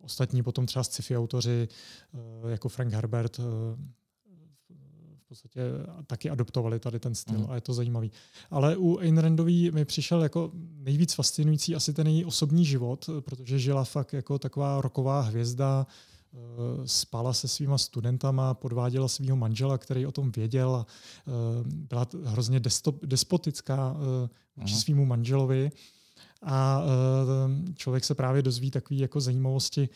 [0.00, 1.68] ostatní potom třeba sci-fi autoři
[2.12, 3.44] uh, jako Frank Herbert uh,
[5.32, 5.60] podstatě
[6.06, 7.46] taky adoptovali tady ten styl mm.
[7.50, 8.12] a je to zajímavý.
[8.50, 13.58] Ale u Ayn Randový mi přišel jako nejvíc fascinující asi ten její osobní život, protože
[13.58, 16.36] žila fakt jako taková roková hvězda, eh,
[16.84, 21.32] spala se svýma studentama, podváděla svého manžela, který o tom věděl a eh,
[21.64, 22.60] byla hrozně
[23.02, 24.80] despotická eh, vůči mm.
[24.80, 25.70] svýmu manželovi.
[26.44, 26.82] A
[27.74, 29.88] člověk se právě dozví takové jako zajímavosti,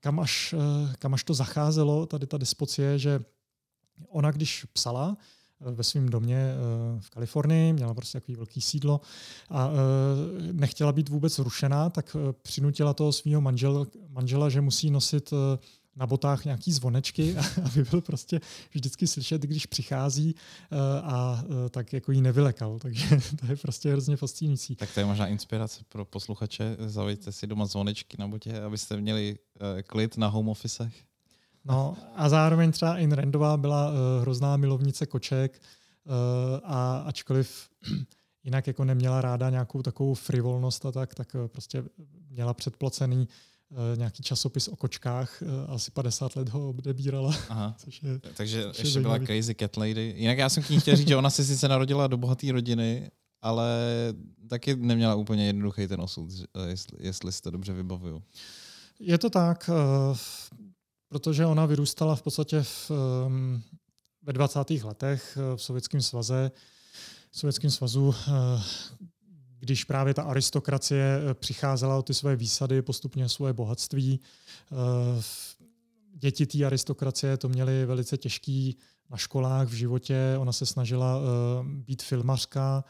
[0.00, 0.54] kam až,
[0.98, 3.20] kam až to zacházelo, tady ta despocie, že
[4.08, 5.16] Ona, když psala
[5.60, 9.00] eh, ve svém domě eh, v Kalifornii, měla prostě takový velký sídlo
[9.50, 15.32] a eh, nechtěla být vůbec rušená, tak přinutila toho svého manžel, manžela, že musí nosit
[15.96, 18.40] na botách nějaký zvonečky, aby byl prostě
[18.72, 20.34] vždycky slyšet, když přichází
[21.02, 22.78] a tak jako jí nevylekal.
[22.82, 24.76] Takže to je prostě hrozně fascinující.
[24.76, 26.76] Tak to je možná inspirace pro posluchače.
[26.86, 29.38] Zavejte si doma zvonečky na botě, abyste měli
[29.86, 30.94] klid na home officech.
[31.64, 35.60] No a zároveň třeba Ayn Randová byla uh, hrozná milovnice koček
[36.04, 36.12] uh,
[36.64, 37.68] a ačkoliv
[38.44, 41.84] jinak jako neměla ráda nějakou takovou frivolnost a tak, tak uh, prostě
[42.30, 43.28] měla předplacený
[43.70, 47.34] uh, nějaký časopis o kočkách, uh, asi 50 let ho odebírala.
[47.48, 47.74] Aha.
[47.84, 50.14] Což je, Takže což ještě je byla Crazy Cat Lady.
[50.16, 53.10] Jinak já jsem k ní chtěl říct, že ona se sice narodila do bohaté rodiny,
[53.42, 53.78] ale
[54.48, 56.30] taky neměla úplně jednoduchý ten osud,
[56.66, 58.22] jestli, jestli si to dobře vybavuju.
[59.00, 59.70] Je to tak,
[60.10, 60.16] uh,
[61.14, 62.90] protože ona vyrůstala v podstatě v,
[63.26, 63.62] um,
[64.22, 64.70] ve 20.
[64.70, 66.50] letech v Sovětském svaze,
[67.30, 68.14] v Sovětském svazu,
[69.58, 74.20] když právě ta aristokracie přicházela o ty své výsady, postupně svoje bohatství.
[76.14, 78.76] Děti té aristokracie to měly velice těžký
[79.10, 80.36] na školách, v životě.
[80.38, 81.20] Ona se snažila
[81.62, 82.84] být filmařka,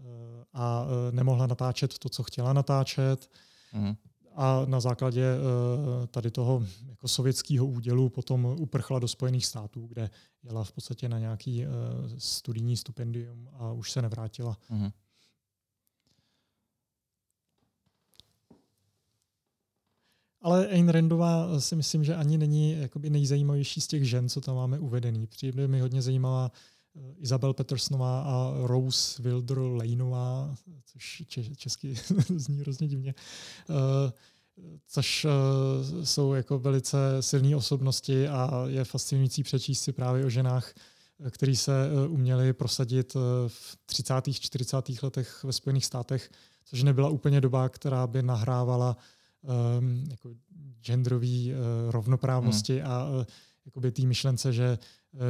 [0.00, 3.30] Eh, a eh, nemohla natáčet to, co chtěla natáčet.
[3.72, 3.94] Mm.
[4.34, 10.10] A na základě eh, tady toho jako sovětského údělu potom uprchla do Spojených států, kde
[10.42, 11.64] jela v podstatě na nějaký
[12.18, 14.58] studijní stipendium a už se nevrátila.
[14.70, 14.90] Mm.
[20.42, 24.56] Ale Ayn Randová si myslím, že ani není jakoby nejzajímavější z těch žen, co tam
[24.56, 25.26] máme uvedený.
[25.26, 26.50] Přijde mi hodně zajímavá
[26.96, 31.22] Eh, Isabel Petersonová a Rose Wilder Laneová, což
[31.56, 31.94] česky
[32.36, 33.14] zní hrozně divně,
[33.70, 34.12] eh,
[34.86, 40.74] což eh, jsou jako velice silné osobnosti a je fascinující přečíst si právě o ženách,
[41.30, 41.72] který se
[42.08, 43.14] uměli prosadit
[43.46, 44.14] v 30.
[44.32, 45.02] 40.
[45.02, 46.30] letech ve Spojených státech,
[46.64, 48.96] což nebyla úplně doba, která by nahrávala
[49.42, 50.34] um, jako
[50.80, 52.90] genderový uh, rovnoprávnosti hmm.
[52.90, 53.24] a uh,
[53.66, 54.78] jakoby té myšlence, že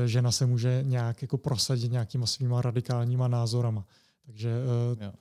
[0.06, 3.86] žena se může nějak jako prosadit nějakýma svýma radikálníma názorama.
[4.26, 4.50] Takže
[5.00, 5.12] eh, jo.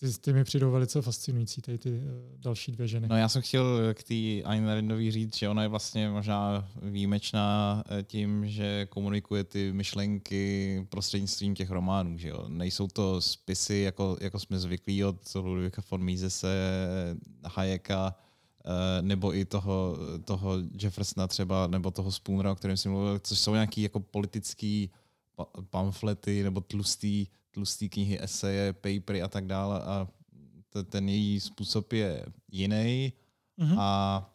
[0.00, 2.02] ty, ty mi přijdou velice fascinující, tady ty eh,
[2.36, 3.08] další dvě ženy.
[3.08, 7.84] No já jsem chtěl k té Ayn Randový říct, že ona je vlastně možná výjimečná
[8.02, 12.18] tím, že komunikuje ty myšlenky prostřednictvím těch románů.
[12.18, 12.44] Že jo?
[12.48, 16.56] Nejsou to spisy, jako, jako jsme zvyklí od Ludwika von Misese,
[17.44, 18.27] Hayeka, Eh,
[19.00, 23.54] nebo i toho, toho Jeffersona třeba, nebo toho Spoonera, o kterém jsem mluvil, což jsou
[23.54, 24.90] nějaký jako politický
[25.70, 30.08] pamflety nebo tlustý, tlustý knihy, eseje, papery a tak dále a
[30.90, 33.12] ten její způsob je jiný
[33.58, 33.76] mm-hmm.
[33.78, 34.30] a.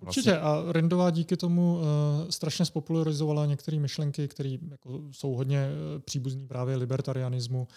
[0.00, 0.38] Určitě.
[0.38, 1.82] A Rindová díky tomu uh,
[2.30, 7.68] strašně spopularizovala některé myšlenky, které jako, jsou hodně uh, příbuzné právě libertarianismu,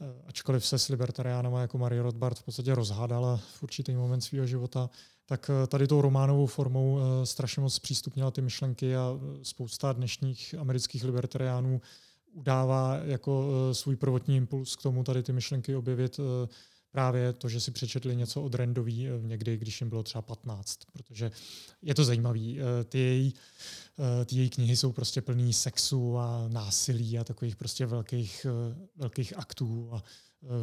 [0.00, 4.46] uh, ačkoliv se s libertariánama jako Marie Rothbard v podstatě rozhádala v určitý moment svého
[4.46, 4.90] života,
[5.26, 10.54] tak uh, tady tou románovou formou uh, strašně moc přístupnila ty myšlenky a spousta dnešních
[10.58, 11.80] amerických libertariánů
[12.32, 16.24] udává jako uh, svůj prvotní impuls k tomu tady ty myšlenky objevit uh,
[16.94, 20.78] právě to, že si přečetli něco od Randový eh, někdy, když jim bylo třeba 15,
[20.92, 21.30] protože
[21.82, 22.60] je to zajímavý.
[22.60, 23.34] Eh, ty její,
[23.98, 28.46] eh, ty její knihy jsou prostě plný sexu a násilí a takových prostě velkých,
[28.96, 30.02] velkých aktů a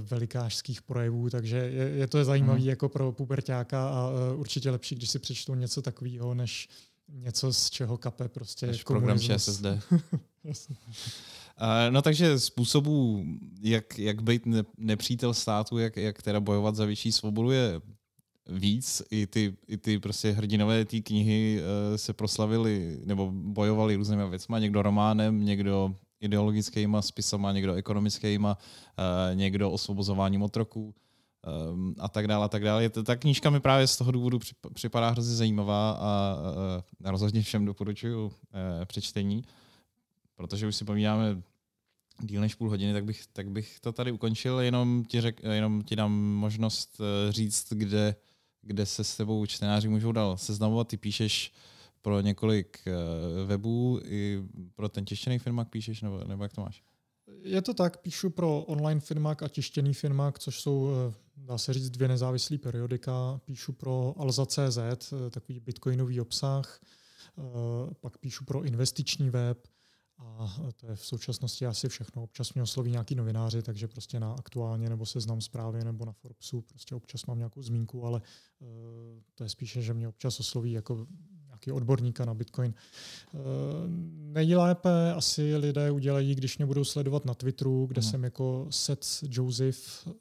[0.02, 2.70] velikářských projevů, takže je, je to zajímavý hmm.
[2.70, 6.70] jako pro pubertáka a určitě lepší, když si přečtou něco takového, než
[7.10, 9.66] něco, z čeho kape prostě Než program ČSSD.
[11.90, 13.26] No takže způsobů,
[13.62, 14.44] jak, jak být
[14.78, 17.82] nepřítel státu, jak, jak teda bojovat za větší svobodu je
[18.50, 19.02] víc.
[19.12, 24.56] I ty, i ty prostě hrdinové té knihy uh, se proslavili nebo bojovali různými věcmi.
[24.60, 30.96] Někdo románem, někdo ideologickýma spisama, někdo ekonomickýma, uh, někdo osvobozováním otroků
[32.00, 32.90] a tak dále, a tak dále.
[32.90, 34.40] Ta knížka mi právě z toho důvodu
[34.74, 38.32] připadá hrozně zajímavá a rozhodně všem doporučuji
[38.86, 39.44] přečtení,
[40.36, 41.42] protože už si povídáme
[42.20, 44.60] díl než půl hodiny, tak bych, tak bych to tady ukončil.
[44.60, 48.16] Jenom ti, řek, jenom ti dám možnost uh, říct, kde,
[48.62, 50.88] kde se s tebou čtenáři můžou dál seznamovat.
[50.88, 51.54] Ty píšeš
[52.02, 54.44] pro několik uh, webů, i
[54.76, 56.84] pro ten těštěný firmák píšeš, nebo, nebo jak to máš?
[57.42, 61.74] Je to tak, píšu pro online firmák a tištěný firmák, což jsou, eh, dá se
[61.74, 63.42] říct, dvě nezávislé periodika.
[63.46, 66.80] Píšu pro Alza.cz, takový bitcoinový obsah,
[68.00, 69.68] pak píšu pro investiční web,
[70.22, 72.24] a to je v současnosti asi všechno.
[72.24, 76.62] Občas mě osloví nějaký novináři, takže prostě na aktuálně nebo seznam zprávy nebo na Forbesu
[76.62, 78.22] prostě občas mám nějakou zmínku, ale
[78.60, 78.68] uh,
[79.36, 81.08] to je spíše, že mě občas osloví jako
[81.46, 82.74] nějaký odborníka na Bitcoin.
[83.34, 83.40] Uh,
[84.34, 88.12] nejlépe asi lidé udělají, když mě budou sledovat na Twitteru, kde hmm.
[88.12, 90.16] jsem jako Seth Joseph uh,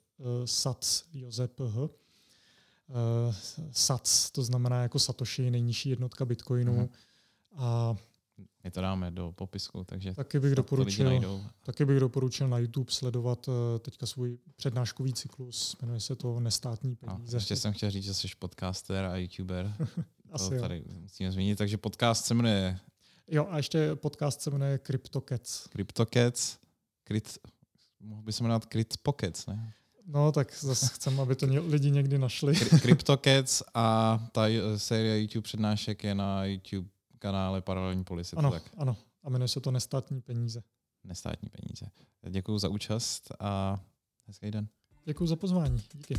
[0.44, 1.80] Sats Josep H.
[1.82, 1.88] Uh,
[3.70, 6.76] Sats, to znamená jako Satoshi, nejnižší jednotka Bitcoinu.
[6.76, 6.88] Hmm.
[7.56, 7.96] A
[8.64, 13.48] my to dáme do popisku, takže taky bych, doporučil, taky bych doporučil na YouTube sledovat
[13.48, 17.37] eh, teďka svůj přednáškový cyklus, jmenuje se to Nestátní peníze.
[17.37, 19.74] A ještě jsem chtěl říct, že jsi podcaster a YouTuber.
[20.33, 21.00] Asi to tady jo.
[21.00, 22.79] musíme zmínit, takže podcast se jmenuje...
[23.29, 25.69] Jo, a ještě podcast se jmenuje CryptoCats.
[25.69, 26.58] CryptoCats,
[27.04, 27.38] Crypt,
[28.00, 29.73] mohl by se jmenovat CryptoCats, ne?
[30.06, 32.54] No, tak zase chcem, aby to lidi někdy našli.
[32.56, 34.42] CryptoCats a ta
[34.77, 36.88] série YouTube přednášek je na YouTube
[37.21, 38.33] kanále Paralelní polis.
[38.37, 38.71] Ano, tak?
[38.77, 38.96] ano.
[39.23, 40.62] A jmenuje se to Nestátní peníze.
[41.04, 41.87] Nestátní peníze.
[42.31, 43.81] Děkuji za účast a
[44.27, 44.68] hezký den.
[45.04, 45.83] Děkuji za pozvání.
[45.94, 46.14] Díky.